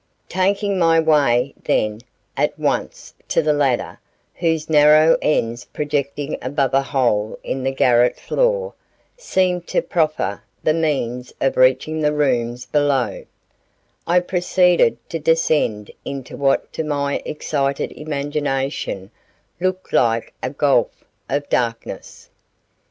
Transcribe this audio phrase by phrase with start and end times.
[0.29, 2.01] Taking my way, then,
[2.35, 3.99] at once to the ladder,
[4.33, 8.73] whose narrow ends projecting above a hole in the garret floor,
[9.15, 13.25] seemed to proffer the means of reaching the rooms below,
[14.07, 19.11] I proceeded to descend into what to my excited imagination
[19.59, 22.31] looked like a gulf of darkness.